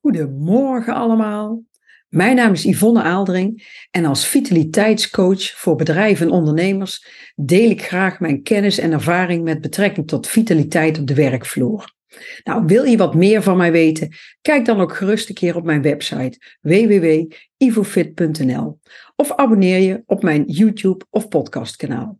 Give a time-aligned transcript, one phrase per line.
[0.00, 1.62] Goedemorgen allemaal.
[2.08, 7.06] Mijn naam is Yvonne Aaldring en als vitaliteitscoach voor bedrijven en ondernemers
[7.36, 11.96] deel ik graag mijn kennis en ervaring met betrekking tot vitaliteit op de werkvloer.
[12.44, 14.14] Nou, wil je wat meer van mij weten?
[14.40, 18.78] Kijk dan ook gerust een keer op mijn website www.ivofit.nl
[19.16, 22.18] of abonneer je op mijn YouTube of podcastkanaal.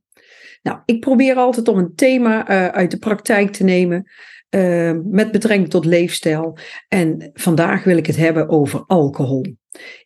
[0.62, 4.10] Nou, ik probeer altijd om een thema uh, uit de praktijk te nemen
[4.50, 6.58] uh, met betrekking tot leefstijl.
[6.88, 9.56] En vandaag wil ik het hebben over alcohol.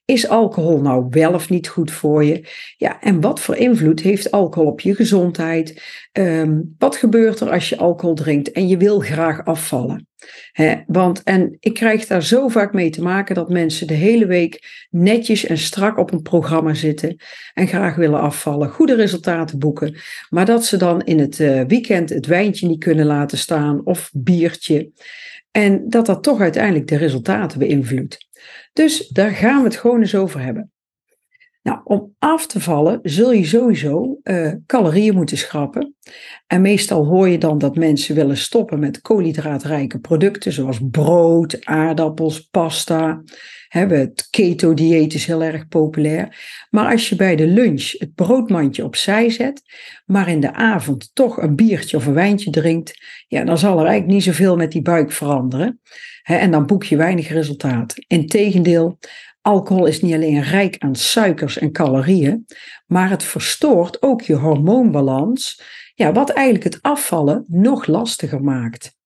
[0.04, 2.48] Is alcohol nou wel of niet goed voor je?
[2.76, 5.82] Ja, en wat voor invloed heeft alcohol op je gezondheid?
[6.12, 10.06] Um, wat gebeurt er als je alcohol drinkt en je wil graag afvallen?
[10.86, 14.86] Want, en ik krijg daar zo vaak mee te maken dat mensen de hele week
[14.90, 17.16] netjes en strak op een programma zitten
[17.54, 19.96] en graag willen afvallen, goede resultaten boeken,
[20.28, 24.10] maar dat ze dan in het uh, weekend het wijntje niet kunnen laten staan of
[24.12, 24.90] biertje.
[25.50, 28.30] En dat dat toch uiteindelijk de resultaten beïnvloedt.
[28.72, 30.71] Dus daar gaan we het gewoon eens over hebben.
[31.62, 35.94] Nou, om af te vallen zul je sowieso uh, calorieën moeten schrappen.
[36.46, 42.40] En meestal hoor je dan dat mensen willen stoppen met koolhydraatrijke producten, zoals brood, aardappels,
[42.40, 43.22] pasta.
[43.68, 46.36] Hebben het keto-dieet is heel erg populair.
[46.70, 49.62] Maar als je bij de lunch het broodmandje opzij zet,
[50.06, 52.92] maar in de avond toch een biertje of een wijntje drinkt,
[53.28, 55.80] ja, dan zal er eigenlijk niet zoveel met die buik veranderen.
[56.22, 57.94] en dan boek je weinig resultaat.
[58.06, 58.98] Integendeel,
[59.42, 62.46] Alcohol is niet alleen rijk aan suikers en calorieën,
[62.86, 65.62] maar het verstoort ook je hormoonbalans,
[65.94, 68.96] ja, wat eigenlijk het afvallen nog lastiger maakt.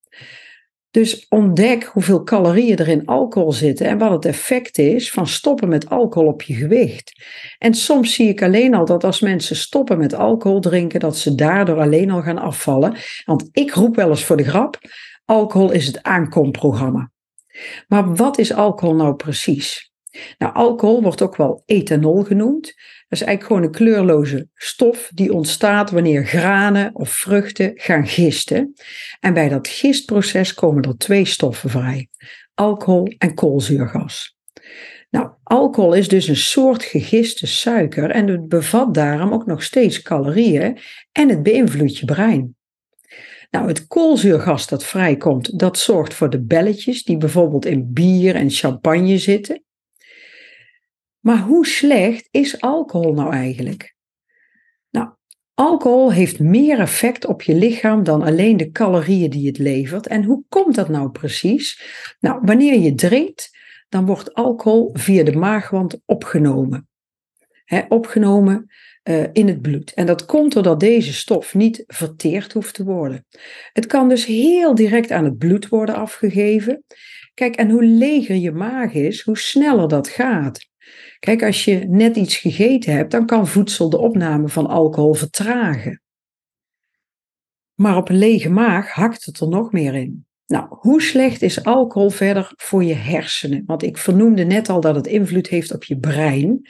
[0.91, 5.69] Dus ontdek hoeveel calorieën er in alcohol zitten en wat het effect is van stoppen
[5.69, 7.25] met alcohol op je gewicht.
[7.59, 11.35] En soms zie ik alleen al dat als mensen stoppen met alcohol drinken, dat ze
[11.35, 12.97] daardoor alleen al gaan afvallen.
[13.25, 14.79] Want ik roep wel eens voor de grap:
[15.25, 17.11] alcohol is het aankomprogramma.
[17.89, 19.95] Maar wat is alcohol nou precies?
[20.39, 22.65] Nou, alcohol wordt ook wel ethanol genoemd.
[23.09, 28.73] Dat is eigenlijk gewoon een kleurloze stof die ontstaat wanneer granen of vruchten gaan gisten.
[29.21, 32.09] En bij dat gistproces komen er twee stoffen vrij:
[32.55, 34.37] alcohol en koolzuurgas.
[35.11, 40.03] Nou, alcohol is dus een soort gegiste suiker en het bevat daarom ook nog steeds
[40.03, 40.79] calorieën
[41.13, 42.57] en het beïnvloedt je brein.
[43.51, 48.51] Nou, het koolzuurgas dat vrijkomt, dat zorgt voor de belletjes die bijvoorbeeld in bier en
[48.51, 49.65] champagne zitten.
[51.27, 53.95] Maar hoe slecht is alcohol nou eigenlijk?
[54.91, 55.09] Nou,
[55.55, 60.07] alcohol heeft meer effect op je lichaam dan alleen de calorieën die het levert.
[60.07, 61.83] En hoe komt dat nou precies?
[62.21, 63.51] Nou, wanneer je drinkt,
[63.89, 66.89] dan wordt alcohol via de maagwand opgenomen.
[67.89, 68.67] opgenomen
[69.05, 69.93] uh, in het bloed.
[69.95, 73.27] En dat komt doordat deze stof niet verteerd hoeft te worden.
[73.73, 76.85] Het kan dus heel direct aan het bloed worden afgegeven.
[77.35, 80.75] Kijk, en hoe leger je maag is, hoe sneller dat gaat.
[81.19, 86.01] Kijk, als je net iets gegeten hebt, dan kan voedsel de opname van alcohol vertragen.
[87.75, 90.27] Maar op een lege maag hakt het er nog meer in.
[90.47, 93.63] Nou, hoe slecht is alcohol verder voor je hersenen?
[93.67, 96.69] Want ik vernoemde net al dat het invloed heeft op je brein.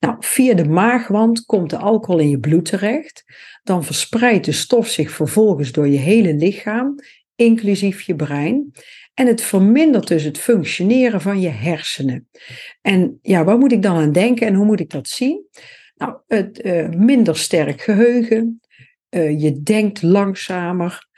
[0.00, 3.24] Nou, via de maagwand komt de alcohol in je bloed terecht.
[3.62, 6.94] Dan verspreidt de stof zich vervolgens door je hele lichaam,
[7.34, 8.72] inclusief je brein.
[9.14, 12.28] En het vermindert dus het functioneren van je hersenen.
[12.80, 15.46] En ja, waar moet ik dan aan denken en hoe moet ik dat zien?
[15.96, 18.60] Nou, het uh, minder sterk geheugen.
[19.10, 21.08] Uh, je denkt langzamer.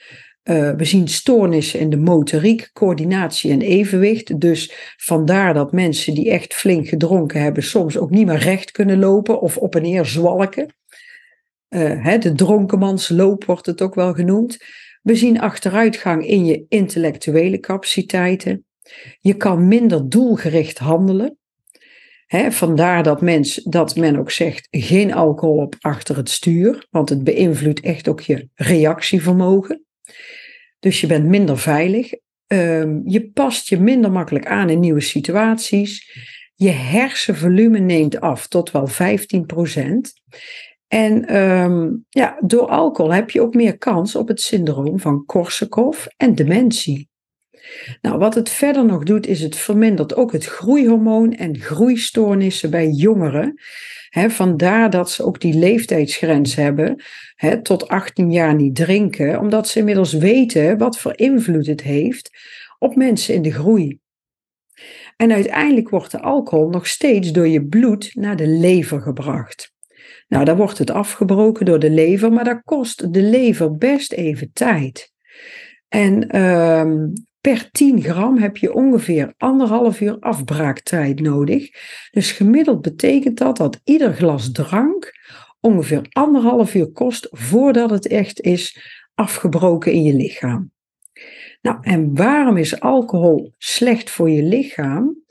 [0.45, 4.41] Uh, we zien stoornissen in de motoriek, coördinatie en evenwicht.
[4.41, 8.99] Dus vandaar dat mensen die echt flink gedronken hebben, soms ook niet meer recht kunnen
[8.99, 10.75] lopen of op en neer zwalken.
[11.79, 14.59] Hè, de dronkenmansloop wordt het ook wel genoemd.
[15.07, 18.65] We zien achteruitgang in je intellectuele capaciteiten.
[19.21, 21.39] Je kan minder doelgericht handelen.
[22.49, 27.25] vandaar dat, mens, dat men ook zegt: geen alcohol op achter het stuur, want het
[27.25, 29.85] beïnvloedt echt ook je reactievermogen.
[30.79, 32.13] Dus je bent minder veilig.
[32.47, 36.11] Um, je past je minder makkelijk aan in nieuwe situaties.
[36.55, 39.47] Je hersenvolume neemt af tot wel 15
[40.89, 46.07] en um, ja, door alcohol heb je ook meer kans op het syndroom van Korsakoff
[46.17, 47.09] en dementie.
[48.01, 52.89] Nou, wat het verder nog doet, is het vermindert ook het groeihormoon en groeistoornissen bij
[52.89, 53.61] jongeren.
[54.29, 57.03] Vandaar dat ze ook die leeftijdsgrens hebben,
[57.35, 62.31] he, tot 18 jaar niet drinken, omdat ze inmiddels weten wat voor invloed het heeft
[62.79, 63.99] op mensen in de groei.
[65.17, 69.75] En uiteindelijk wordt de alcohol nog steeds door je bloed naar de lever gebracht.
[70.27, 74.51] Nou, dan wordt het afgebroken door de lever, maar dat kost de lever best even
[74.53, 75.13] tijd.
[75.89, 81.71] En um, per 10 gram heb je ongeveer anderhalf uur afbraaktijd nodig.
[82.11, 85.13] Dus gemiddeld betekent dat dat ieder glas drank
[85.61, 88.79] ongeveer anderhalf uur kost voordat het echt is
[89.15, 90.71] afgebroken in je lichaam.
[91.63, 95.25] Nou, en waarom is alcohol slecht voor je lichaam?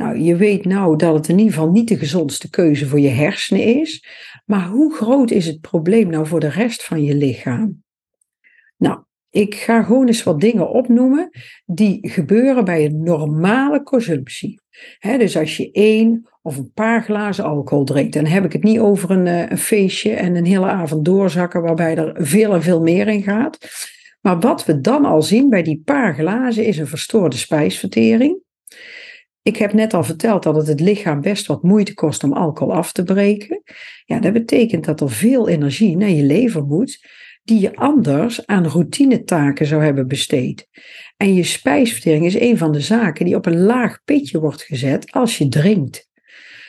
[0.00, 3.08] Nou, je weet nou dat het in ieder geval niet de gezondste keuze voor je
[3.08, 4.04] hersenen is.
[4.44, 7.82] Maar hoe groot is het probleem nou voor de rest van je lichaam?
[8.76, 11.30] Nou, ik ga gewoon eens wat dingen opnoemen
[11.66, 14.60] die gebeuren bij een normale consumptie.
[15.00, 18.78] dus als je één of een paar glazen alcohol drinkt, dan heb ik het niet
[18.78, 22.80] over een, eh, een feestje en een hele avond doorzakken waarbij er veel en veel
[22.82, 23.58] meer in gaat.
[24.20, 28.48] Maar wat we dan al zien bij die paar glazen is een verstoorde spijsvertering.
[29.42, 32.74] Ik heb net al verteld dat het het lichaam best wat moeite kost om alcohol
[32.74, 33.62] af te breken.
[34.04, 37.06] Ja, dat betekent dat er veel energie naar je lever moet,
[37.42, 40.68] die je anders aan routinetaken zou hebben besteed.
[41.16, 45.12] En je spijsvertering is een van de zaken die op een laag pitje wordt gezet
[45.12, 46.08] als je drinkt.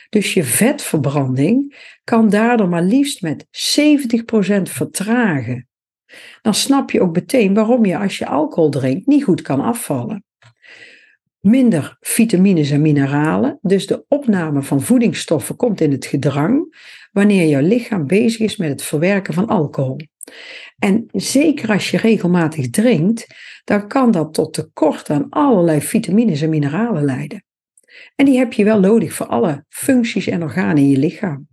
[0.08, 3.48] Dus je vetverbranding kan daardoor maar liefst met 70%
[4.62, 5.68] vertragen.
[6.42, 10.24] Dan snap je ook meteen waarom je als je alcohol drinkt niet goed kan afvallen
[11.42, 13.58] minder vitamines en mineralen.
[13.62, 16.76] Dus de opname van voedingsstoffen komt in het gedrang
[17.12, 20.00] wanneer jouw lichaam bezig is met het verwerken van alcohol.
[20.78, 23.26] En zeker als je regelmatig drinkt,
[23.64, 27.44] dan kan dat tot tekort aan allerlei vitamines en mineralen leiden.
[28.16, 31.48] En die heb je wel nodig voor alle functies en organen in je lichaam.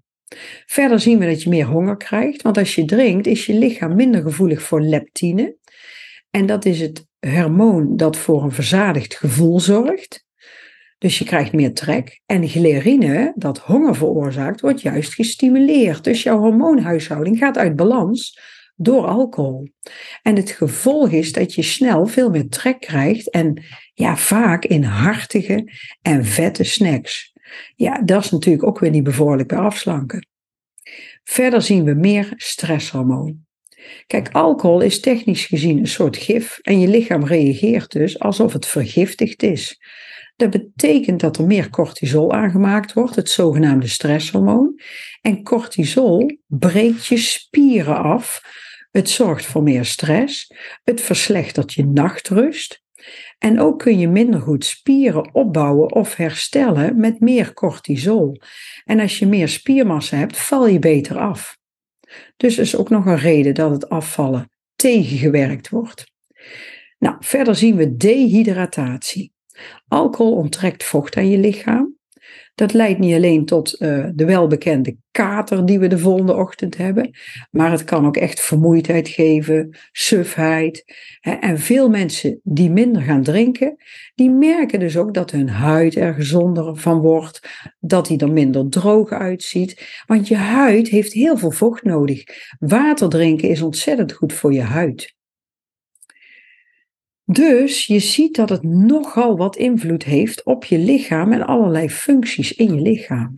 [0.65, 3.95] Verder zien we dat je meer honger krijgt, want als je drinkt is je lichaam
[3.95, 5.57] minder gevoelig voor leptine.
[6.29, 10.27] En dat is het hormoon dat voor een verzadigd gevoel zorgt.
[10.97, 12.21] Dus je krijgt meer trek.
[12.25, 16.03] En glerine, dat honger veroorzaakt, wordt juist gestimuleerd.
[16.03, 18.39] Dus jouw hormoonhuishouding gaat uit balans
[18.75, 19.67] door alcohol.
[20.21, 23.63] En het gevolg is dat je snel veel meer trek krijgt en
[23.93, 25.71] ja, vaak in hartige
[26.01, 27.33] en vette snacks.
[27.75, 30.27] Ja, dat is natuurlijk ook weer niet bevorderlijk bij afslanken.
[31.23, 33.47] Verder zien we meer stresshormoon.
[34.07, 38.65] Kijk, alcohol is technisch gezien een soort gif en je lichaam reageert dus alsof het
[38.65, 39.79] vergiftigd is.
[40.35, 44.81] Dat betekent dat er meer cortisol aangemaakt wordt, het zogenaamde stresshormoon.
[45.21, 48.41] En cortisol breekt je spieren af.
[48.91, 50.53] Het zorgt voor meer stress.
[50.83, 52.83] Het verslechtert je nachtrust.
[53.37, 58.41] En ook kun je minder goed spieren opbouwen of herstellen met meer cortisol.
[58.85, 61.58] En als je meer spiermassa hebt, val je beter af.
[62.37, 66.11] Dus is ook nog een reden dat het afvallen tegengewerkt wordt.
[66.99, 69.33] Nou, verder zien we dehydratatie.
[69.87, 71.88] Alcohol onttrekt vocht aan je lichaam.
[72.55, 77.09] Dat leidt niet alleen tot uh, de welbekende kater die we de volgende ochtend hebben,
[77.51, 80.83] maar het kan ook echt vermoeidheid geven, sufheid.
[81.19, 81.31] Hè.
[81.31, 83.75] En veel mensen die minder gaan drinken,
[84.15, 87.49] die merken dus ook dat hun huid er gezonder van wordt,
[87.79, 90.03] dat hij er minder droog uitziet.
[90.05, 92.23] Want je huid heeft heel veel vocht nodig.
[92.59, 95.17] Water drinken is ontzettend goed voor je huid.
[97.31, 102.53] Dus je ziet dat het nogal wat invloed heeft op je lichaam en allerlei functies
[102.53, 103.33] in je lichaam.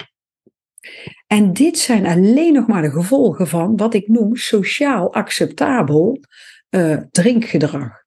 [1.27, 6.19] En dit zijn alleen nog maar de gevolgen van wat ik noem sociaal acceptabel
[6.69, 8.03] uh, drinkgedrag.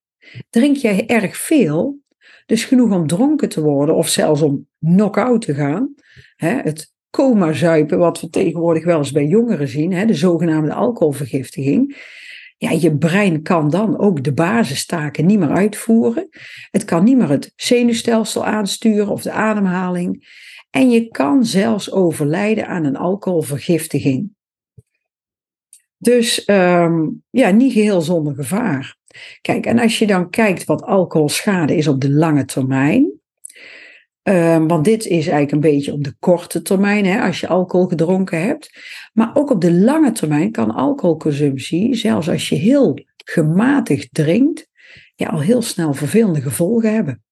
[0.50, 1.98] Drink jij erg veel,
[2.46, 5.94] dus genoeg om dronken te worden of zelfs om knock-out te gaan,
[6.36, 11.96] hè, het coma-zuipen, wat we tegenwoordig wel eens bij jongeren zien, hè, de zogenaamde alcoholvergiftiging,
[12.64, 16.28] ja, je brein kan dan ook de basistaken niet meer uitvoeren.
[16.70, 20.42] Het kan niet meer het zenuwstelsel aansturen of de ademhaling.
[20.70, 24.30] En je kan zelfs overlijden aan een alcoholvergiftiging.
[25.98, 28.96] Dus um, ja, niet geheel zonder gevaar.
[29.40, 33.20] Kijk, en als je dan kijkt wat alcoholschade is op de lange termijn,
[34.28, 37.86] Um, want dit is eigenlijk een beetje op de korte termijn, hè, als je alcohol
[37.86, 38.70] gedronken hebt.
[39.12, 44.68] Maar ook op de lange termijn kan alcoholconsumptie, zelfs als je heel gematigd drinkt,
[45.14, 47.22] ja, al heel snel vervelende gevolgen hebben.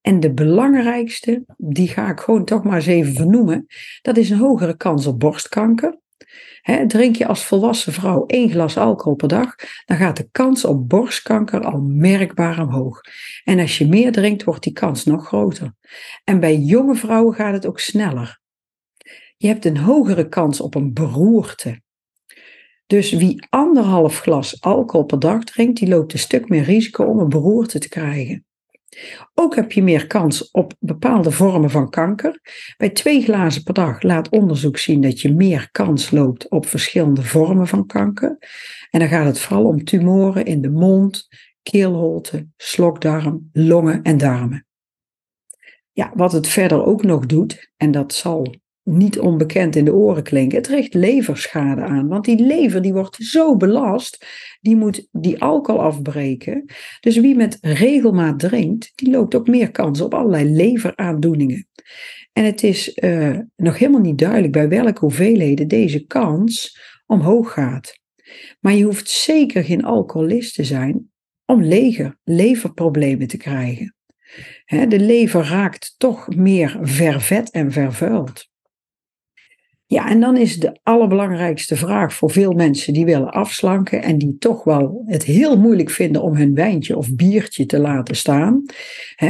[0.00, 3.66] En de belangrijkste, die ga ik gewoon toch maar eens even vernoemen,
[4.02, 5.98] dat is een hogere kans op borstkanker,
[6.86, 9.54] drink je als volwassen vrouw één glas alcohol per dag,
[9.84, 13.00] dan gaat de kans op borstkanker al merkbaar omhoog.
[13.44, 15.74] En als je meer drinkt, wordt die kans nog groter.
[16.24, 18.40] En bij jonge vrouwen gaat het ook sneller.
[19.36, 21.82] Je hebt een hogere kans op een beroerte.
[22.86, 27.18] Dus wie anderhalf glas alcohol per dag drinkt, die loopt een stuk meer risico om
[27.18, 28.44] een beroerte te krijgen.
[29.34, 32.40] Ook heb je meer kans op bepaalde vormen van kanker.
[32.76, 37.22] Bij twee glazen per dag laat onderzoek zien dat je meer kans loopt op verschillende
[37.22, 38.38] vormen van kanker.
[38.90, 41.28] En dan gaat het vooral om tumoren in de mond,
[41.62, 44.66] keelholte, slokdarm, longen en darmen.
[45.92, 50.22] Ja, wat het verder ook nog doet, en dat zal niet onbekend in de oren
[50.22, 52.08] klinken, het richt leverschade aan.
[52.08, 54.26] Want die lever die wordt zo belast,
[54.60, 56.64] die moet die alcohol afbreken.
[57.00, 61.68] Dus wie met regelmaat drinkt, die loopt ook meer kans op allerlei leveraandoeningen.
[62.32, 67.98] En het is uh, nog helemaal niet duidelijk bij welke hoeveelheden deze kans omhoog gaat.
[68.60, 71.10] Maar je hoeft zeker geen alcoholist te zijn
[71.46, 73.94] om leger, leverproblemen te krijgen.
[74.66, 78.52] de lever raakt toch meer vervet en vervuild.
[79.94, 84.36] Ja, en dan is de allerbelangrijkste vraag voor veel mensen die willen afslanken en die
[84.38, 88.62] toch wel het heel moeilijk vinden om hun wijntje of biertje te laten staan.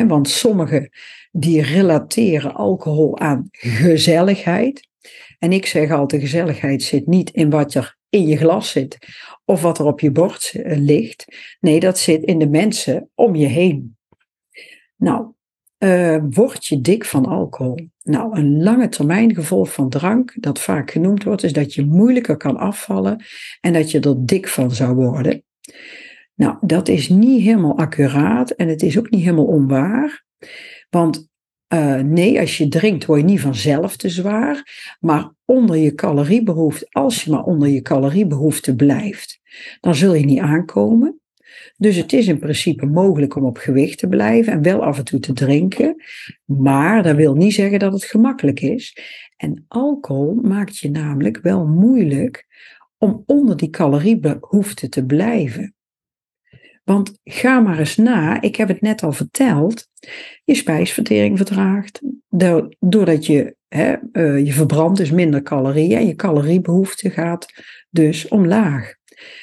[0.06, 0.90] want sommigen
[1.32, 4.88] die relateren alcohol aan gezelligheid.
[5.38, 8.98] En ik zeg altijd, gezelligheid zit niet in wat er in je glas zit
[9.44, 11.24] of wat er op je bord eh, ligt.
[11.60, 13.96] Nee, dat zit in de mensen om je heen.
[14.96, 15.32] Nou,
[15.84, 17.88] uh, word je dik van alcohol?
[18.02, 22.36] Nou, een lange termijn gevolg van drank, dat vaak genoemd wordt, is dat je moeilijker
[22.36, 23.24] kan afvallen
[23.60, 25.44] en dat je er dik van zou worden.
[26.34, 30.24] Nou, dat is niet helemaal accuraat en het is ook niet helemaal onwaar.
[30.90, 31.28] Want
[31.74, 34.62] uh, nee, als je drinkt word je niet vanzelf te zwaar,
[35.00, 39.40] maar onder je caloriebehoefte, als je maar onder je caloriebehoefte blijft,
[39.80, 41.20] dan zul je niet aankomen.
[41.84, 45.04] Dus het is in principe mogelijk om op gewicht te blijven en wel af en
[45.04, 46.02] toe te drinken.
[46.44, 48.96] Maar dat wil niet zeggen dat het gemakkelijk is.
[49.36, 52.46] En alcohol maakt je namelijk wel moeilijk
[52.98, 55.74] om onder die caloriebehoefte te blijven.
[56.84, 59.88] Want ga maar eens na, ik heb het net al verteld,
[60.44, 62.00] je spijsvertering vertraagt.
[62.78, 67.46] Doordat je, hè, uh, je verbrandt dus minder calorieën en je caloriebehoefte gaat
[67.90, 68.94] dus omlaag.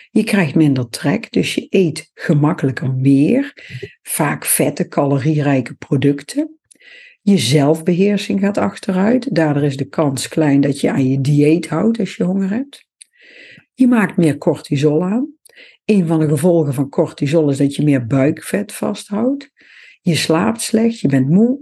[0.10, 3.54] Je krijgt minder trek, dus je eet gemakkelijker meer,
[4.02, 6.60] vaak vette, calorierijke producten.
[7.22, 9.36] Je zelfbeheersing gaat achteruit.
[9.36, 12.88] Daardoor is de kans klein dat je aan je dieet houdt als je honger hebt.
[13.74, 15.34] Je maakt meer cortisol aan.
[15.86, 19.52] Een van de gevolgen van cortisol is dat je meer buikvet vasthoudt.
[20.02, 21.60] Je slaapt slecht, je bent moe.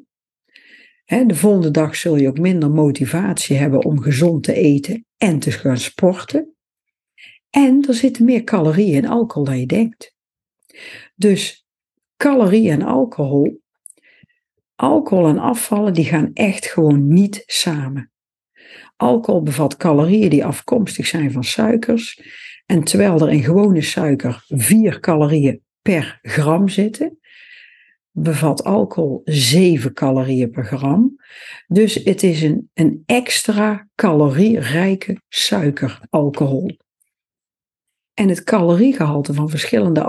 [1.05, 5.51] de volgende dag zul je ook minder motivatie hebben om gezond te eten en te
[5.51, 6.53] gaan sporten.
[7.49, 10.13] En er zitten meer calorieën in alcohol dan je denkt.
[11.15, 11.65] Dus
[12.17, 13.61] calorieën en alcohol,
[14.75, 18.11] alcohol en afvallen, die gaan echt gewoon niet samen.
[18.95, 22.21] Alcohol bevat calorieën die afkomstig zijn van suikers.
[22.65, 27.19] En terwijl er in gewone suiker 4 calorieën per gram zitten,
[28.11, 31.15] bevat alcohol 7 calorieën per gram.
[31.67, 36.77] Dus het is een, een extra calorierijke suikeralcohol.
[38.19, 40.03] En het caloriegehalte van verschillende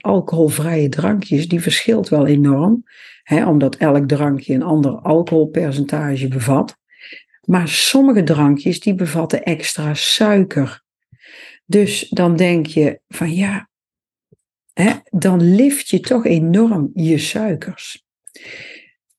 [0.00, 2.84] alcoholvrije drankjes, die verschilt wel enorm,
[3.22, 6.76] hè, omdat elk drankje een ander alcoholpercentage bevat.
[7.44, 10.82] Maar sommige drankjes die bevatten extra suiker.
[11.64, 13.68] Dus dan denk je van ja,
[14.72, 18.04] hè, dan lift je toch enorm je suikers.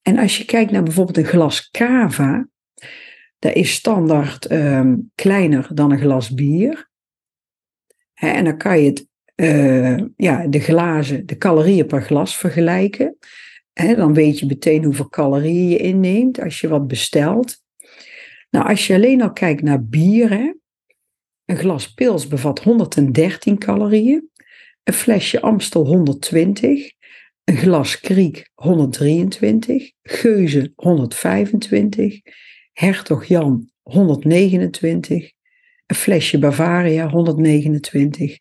[0.02, 2.48] En als je kijkt naar bijvoorbeeld een glas cava,
[3.40, 6.92] dat is standaard um, kleiner dan een glas bier
[8.32, 13.18] en dan kan je het, uh, ja, de glazen, de calorieën per glas vergelijken.
[13.74, 17.62] dan weet je meteen hoeveel calorieën je inneemt als je wat bestelt.
[18.50, 20.58] Nou, als je alleen al kijkt naar bier,
[21.46, 24.30] een glas pils bevat 113 calorieën,
[24.84, 26.92] een flesje Amstel 120,
[27.44, 32.20] een glas Kriek 123, Geuze 125,
[32.74, 35.32] Hertog Jan 129,
[35.86, 38.40] een flesje Bavaria 129,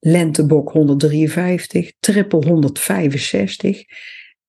[0.00, 3.84] Lentebok 153, Triple 165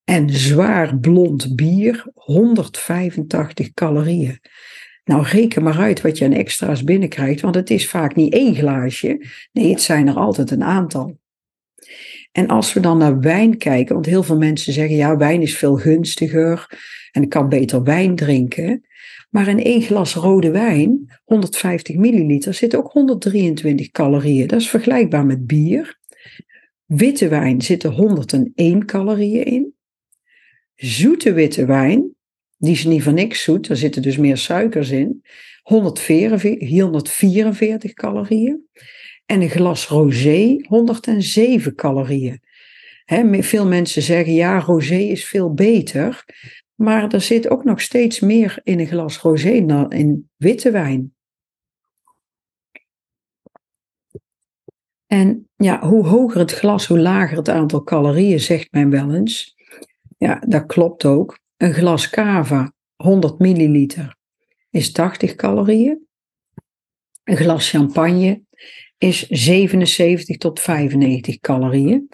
[0.03, 4.39] en zwaar blond bier 185 calorieën.
[5.03, 8.55] Nou, reken maar uit wat je aan extra's binnenkrijgt, want het is vaak niet één
[8.55, 9.25] glaasje.
[9.51, 11.17] Nee, het zijn er altijd een aantal.
[12.31, 15.57] En als we dan naar wijn kijken, want heel veel mensen zeggen ja, wijn is
[15.57, 16.67] veel gunstiger
[17.11, 18.85] en ik kan beter wijn drinken.
[19.35, 24.47] Maar in één glas rode wijn, 150 milliliter, zit ook 123 calorieën.
[24.47, 25.99] Dat is vergelijkbaar met bier.
[26.85, 29.73] Witte wijn zitten 101 calorieën in.
[30.75, 32.15] Zoete witte wijn,
[32.57, 35.23] die is niet van niks zoet, daar zitten dus meer suikers in.
[35.61, 38.67] 144, 144 calorieën.
[39.25, 42.41] En een glas rosé 107 calorieën.
[43.43, 46.25] veel mensen zeggen ja, rosé is veel beter.
[46.75, 51.15] Maar er zit ook nog steeds meer in een glas rosé dan in witte wijn.
[55.05, 59.55] En ja, hoe hoger het glas, hoe lager het aantal calorieën, zegt men wel eens.
[60.17, 61.39] Ja, dat klopt ook.
[61.57, 64.15] Een glas cava, 100 milliliter,
[64.69, 66.07] is 80 calorieën.
[67.23, 68.43] Een glas champagne
[68.97, 72.09] is 77 tot 95 calorieën.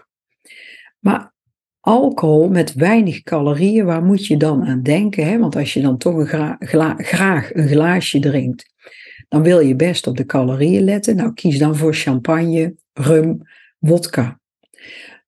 [0.99, 1.30] Maar
[1.81, 5.25] alcohol met weinig calorieën, waar moet je dan aan denken?
[5.25, 5.39] Hè?
[5.39, 6.57] Want als je dan toch een
[6.97, 8.73] graag een glaasje drinkt,
[9.27, 11.15] dan wil je best op de calorieën letten.
[11.15, 13.41] Nou, kies dan voor champagne, rum,
[13.79, 14.39] wodka.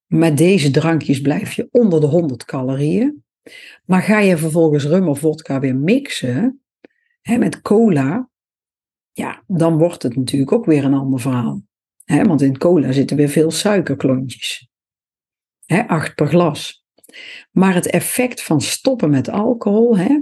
[0.06, 3.24] Met deze drankjes blijf je onder de 100 calorieën.
[3.86, 6.62] Maar ga je vervolgens rum of vodka weer mixen
[7.22, 8.30] hè, met cola,
[9.12, 11.64] ja, dan wordt het natuurlijk ook weer een ander verhaal.
[12.04, 14.72] Hè, want in cola zitten weer veel suikerklontjes.
[15.66, 16.84] Hè, acht per glas.
[17.52, 20.20] Maar het effect van stoppen met alcohol, hè,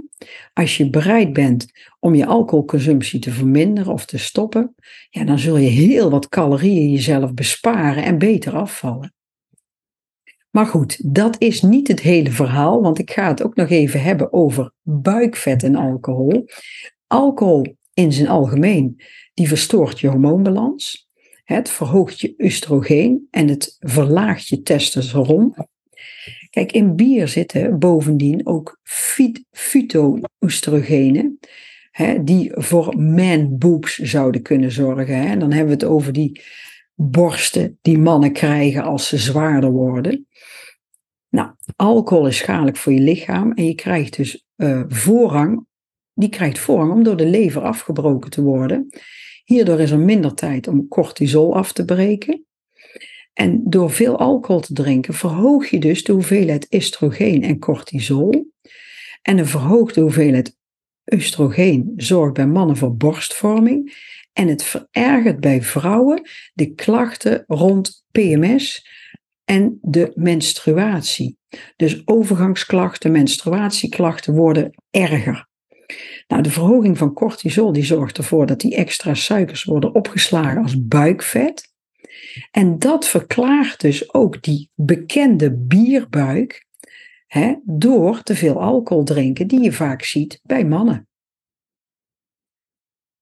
[0.52, 1.66] als je bereid bent
[2.00, 4.74] om je alcoholconsumptie te verminderen of te stoppen,
[5.10, 9.14] ja, dan zul je heel wat calorieën jezelf besparen en beter afvallen.
[10.50, 14.02] Maar goed, dat is niet het hele verhaal, want ik ga het ook nog even
[14.02, 16.48] hebben over buikvet en alcohol.
[17.06, 19.02] Alcohol in zijn algemeen,
[19.34, 21.10] die verstoort je hormoonbalans.
[21.52, 25.54] Het verhoogt je oestrogeen en het verlaagt je testosteron.
[26.50, 28.80] Kijk, in bier zitten bovendien ook
[29.50, 31.38] fyto-oestrogenen,
[32.20, 35.16] die voor man boobs zouden kunnen zorgen.
[35.16, 35.26] Hè.
[35.26, 36.40] En dan hebben we het over die
[36.94, 40.26] borsten die mannen krijgen als ze zwaarder worden.
[41.28, 45.66] Nou, alcohol is schadelijk voor je lichaam en je krijgt dus uh, voorrang.
[46.14, 48.88] Die krijgt voorrang om door de lever afgebroken te worden.
[49.52, 52.46] Hierdoor is er minder tijd om cortisol af te breken.
[53.32, 58.52] En door veel alcohol te drinken verhoog je dus de hoeveelheid estrogeen en cortisol.
[59.22, 60.56] En een verhoogde hoeveelheid
[61.14, 63.94] oestrogeen zorgt bij mannen voor borstvorming.
[64.32, 68.86] En het verergert bij vrouwen de klachten rond PMS
[69.44, 71.36] en de menstruatie.
[71.76, 75.50] Dus overgangsklachten, menstruatieklachten worden erger.
[76.32, 80.86] Nou, de verhoging van cortisol die zorgt ervoor dat die extra suikers worden opgeslagen als
[80.86, 81.72] buikvet.
[82.50, 86.66] En dat verklaart dus ook die bekende bierbuik
[87.26, 91.08] hè, door te veel alcohol drinken, die je vaak ziet bij mannen.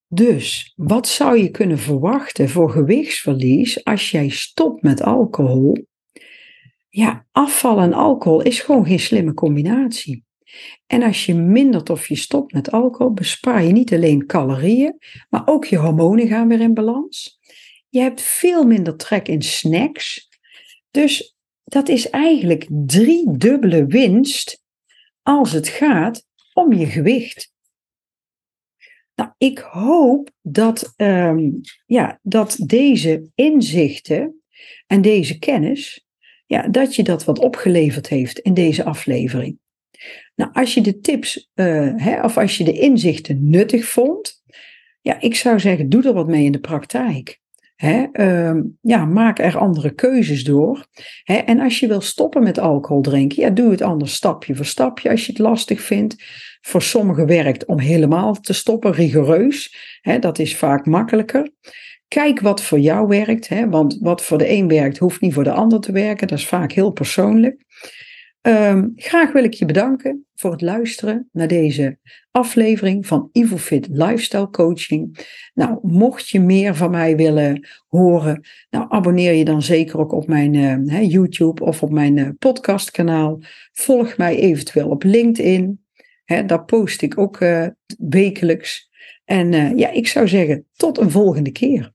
[0.08, 5.86] Dus wat zou je kunnen verwachten voor gewichtsverlies als jij stopt met alcohol?
[6.88, 10.24] Ja, afval en alcohol is gewoon geen slimme combinatie.
[10.86, 15.42] En als je mindert of je stopt met alcohol, bespaar je niet alleen calorieën, maar
[15.44, 17.38] ook je hormonen gaan weer in balans.
[17.88, 20.28] Je hebt veel minder trek in snacks.
[20.90, 24.62] Dus dat is eigenlijk drie dubbele winst
[25.22, 27.52] als het gaat om je gewicht.
[29.14, 34.42] Nou, ik hoop dat, um, ja, dat deze inzichten
[34.86, 36.06] en deze kennis,
[36.46, 39.58] ja, dat je dat wat opgeleverd heeft in deze aflevering.
[40.34, 44.42] Nou, als je de tips uh, hè, of als je de inzichten nuttig vond,
[45.00, 47.40] ja, ik zou zeggen, doe er wat mee in de praktijk.
[47.76, 50.86] Hè, uh, ja, maak er andere keuzes door.
[51.22, 54.64] Hè, en als je wil stoppen met alcohol drinken, ja, doe het anders stapje voor
[54.64, 56.16] stapje als je het lastig vindt.
[56.60, 59.76] Voor sommigen werkt om helemaal te stoppen, rigoureus.
[60.00, 61.50] Hè, dat is vaak makkelijker.
[62.08, 65.44] Kijk wat voor jou werkt, hè, want wat voor de een werkt, hoeft niet voor
[65.44, 66.28] de ander te werken.
[66.28, 67.64] Dat is vaak heel persoonlijk.
[68.42, 71.98] Um, graag wil ik je bedanken voor het luisteren naar deze
[72.30, 75.26] aflevering van IvoFit Lifestyle Coaching.
[75.54, 80.26] Nou, mocht je meer van mij willen horen, nou abonneer je dan zeker ook op
[80.26, 83.38] mijn uh, YouTube of op mijn uh, podcastkanaal.
[83.72, 85.84] Volg mij eventueel op LinkedIn.
[86.46, 87.66] Daar post ik ook uh,
[87.98, 88.90] wekelijks.
[89.24, 91.92] En ja, ik zou zeggen, tot een volgende keer.